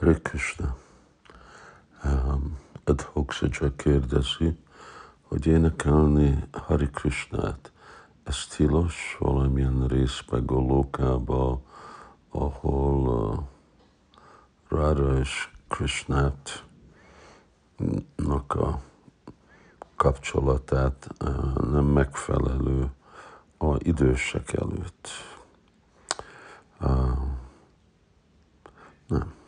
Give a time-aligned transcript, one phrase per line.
[0.00, 0.76] Hare Krishna.
[2.04, 4.58] Um, Adhokshaja kérdezi,
[5.22, 7.72] hogy énekelni Hare Krishnát,
[8.22, 11.60] ez tilos valamilyen részbe Golókába,
[12.30, 13.38] ahol uh,
[14.68, 16.64] Radha és Krishnát
[18.48, 18.80] a
[19.96, 22.90] kapcsolatát uh, nem megfelelő
[23.58, 25.08] a idősek előtt.
[26.80, 27.18] Uh,
[29.06, 29.38] nem.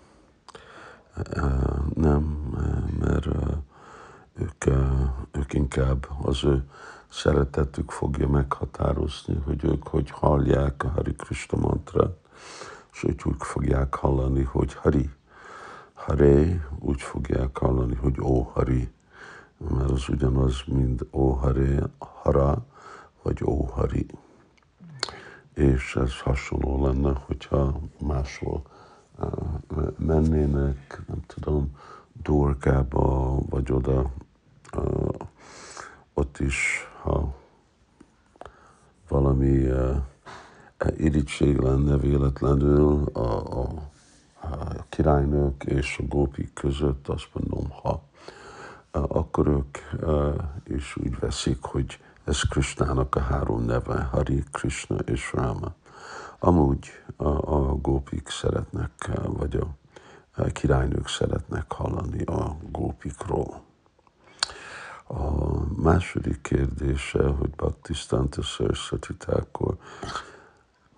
[1.95, 2.23] Nem,
[3.01, 3.27] mert
[4.35, 4.65] ők,
[5.33, 6.65] ők inkább az ő
[7.09, 12.17] szeretetük fogja meghatározni, hogy ők hogy hallják a Hari Krishna mantrát,
[12.93, 15.11] és ők úgy fogják hallani, hogy Hari,
[15.93, 18.93] Hare, úgy fogják hallani, hogy Ó Hari,
[19.71, 22.67] mert az ugyanaz, mint Ó Hare, Hara,
[23.23, 24.07] vagy Ó Hari.
[25.55, 28.63] És ez hasonló lenne, hogyha máshol
[29.97, 31.77] mennének, nem tudom,
[32.23, 34.11] Dorkába, vagy oda,
[36.15, 37.35] ott is, ha
[39.09, 39.69] valami
[40.97, 43.69] irítség lenne véletlenül a, a,
[44.41, 48.03] a királynők és a gópik között, azt mondom, ha
[48.93, 49.79] akkor ők
[50.65, 55.75] is úgy veszik, hogy ez Krishnának a három neve, Hari, Krishna és Rama.
[56.45, 63.63] Amúgy a, a gópik szeretnek, vagy a, királynők szeretnek hallani a gópikról.
[65.07, 65.21] A
[65.83, 69.77] második kérdése, hogy Bhaktisztanta Saraswati akkor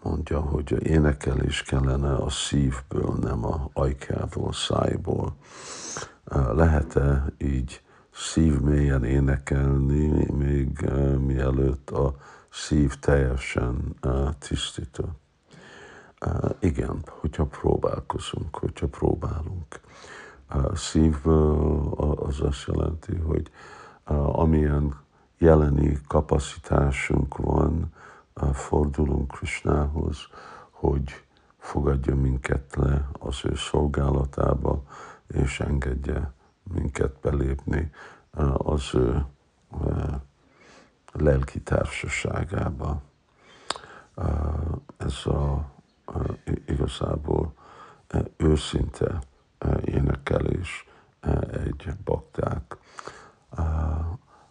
[0.03, 5.37] mondja, hogy énekelés kellene a szívből, nem a ajkából, szájból.
[6.53, 12.17] Lehet-e így szív mélyen énekelni, még mielőtt a
[12.51, 13.97] szív teljesen
[14.39, 15.23] tisztított?
[16.59, 19.81] Igen, hogyha próbálkozunk, hogyha próbálunk.
[20.75, 23.51] Szívből az azt jelenti, hogy
[24.33, 24.95] amilyen
[25.39, 27.93] jeleni kapacitásunk van,
[28.53, 30.19] fordulunk Krisnához,
[30.71, 31.25] hogy
[31.59, 34.83] fogadja minket le az ő szolgálatába,
[35.27, 36.33] és engedje
[36.73, 37.91] minket belépni
[38.57, 39.25] az ő
[41.13, 43.03] lelki társaságába.
[44.97, 45.73] Ez a
[46.67, 47.53] igazából
[48.37, 49.19] őszinte
[49.85, 50.89] énekelés
[51.51, 52.77] egy bakták,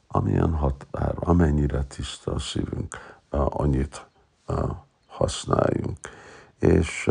[0.08, 4.08] amilyen határ, amennyire tiszta a szívünk, annyit
[5.08, 5.98] használjunk.
[6.60, 7.08] És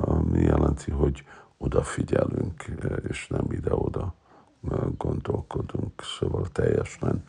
[0.00, 1.24] ami jelenti, hogy
[1.58, 2.64] odafigyelünk,
[3.08, 4.14] és nem ide-oda
[4.96, 7.24] gondolkodunk, szóval teljesen,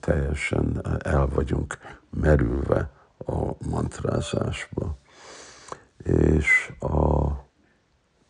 [0.00, 1.78] teljesen el vagyunk
[2.10, 2.90] merülve
[3.26, 4.96] a mantrázásba.
[6.04, 7.28] És a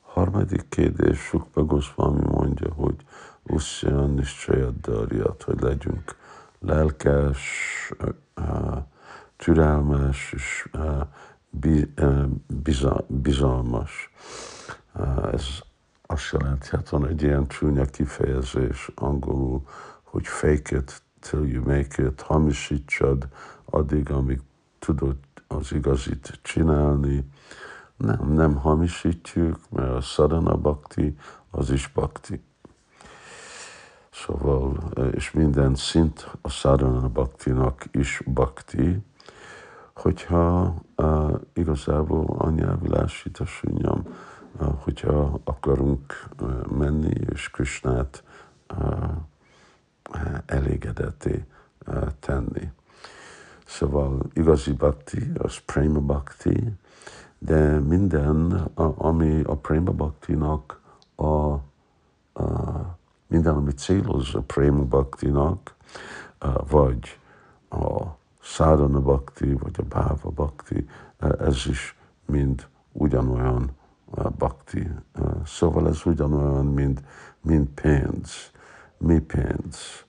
[0.01, 2.97] harmadik kérdés Sukpa Goswami mondja, hogy
[3.43, 6.17] Ussyan és Csajaddarjat, hogy legyünk
[6.59, 7.41] lelkes,
[9.37, 10.69] türelmes és
[13.07, 14.11] bizalmas.
[15.33, 15.45] Ez
[16.07, 19.63] azt jelenti, hát van egy ilyen csúnya kifejezés angolul,
[20.03, 23.29] hogy fake it till you make it, hamisítsad
[23.65, 24.41] addig, amíg
[24.79, 27.25] tudod az igazit csinálni,
[27.97, 31.17] nem, nem hamisítjuk, mert a szarana bakti
[31.51, 32.43] az is bakti.
[34.11, 38.99] Szóval, és minden szint a szarana baktinak is bakti,
[39.95, 44.03] hogyha uh, igazából a nyelvilásításunyam,
[44.61, 48.25] uh, hogyha akarunk uh, menni és Krisnát
[48.79, 49.11] uh,
[50.47, 51.45] elégedetté
[51.87, 52.73] uh, tenni.
[53.67, 56.73] Szóval igazi bhakti, az prema bhakti,
[57.39, 58.53] de minden,
[58.97, 60.81] ami a prema bhaktinak,
[61.15, 61.63] a, a,
[63.27, 65.75] minden, ami céloz a prema bhaktinak,
[66.69, 67.19] vagy
[67.71, 68.03] a
[68.41, 70.89] sadhana bhakti, vagy a bhava bhakti,
[71.39, 73.71] ez is mind ugyanolyan
[74.39, 74.91] bhakti.
[75.45, 77.03] Szóval ez ugyanolyan, mint,
[77.41, 78.51] mint pénz.
[78.99, 80.05] Mi pénz?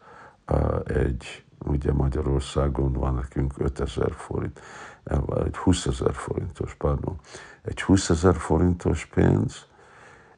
[0.86, 4.60] Egy ugye Magyarországon van nekünk 5000 forint,
[5.04, 7.20] vagy 20 ezer forintos, pardon,
[7.62, 9.66] egy 20 ezer forintos pénz,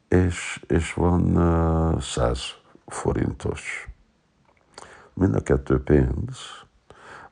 [0.08, 3.90] és, és van uh, 100 forintos.
[5.14, 6.40] Mind a kettő pénz,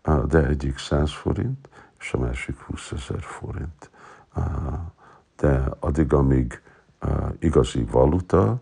[0.07, 1.69] uh, de egyik 100 forint,
[1.99, 3.89] és a másik 20 ezer forint.
[5.35, 6.61] De addig, amíg
[7.39, 8.61] igazi valuta,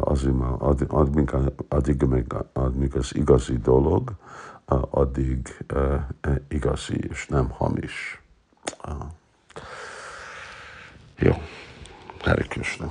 [0.00, 0.28] az,
[0.58, 1.30] addig, addig,
[1.68, 4.12] addig, addig az igazi dolog,
[4.90, 5.64] addig
[6.48, 8.22] igazi és nem hamis.
[11.16, 11.32] Jó,
[12.20, 12.90] Hare Krishna.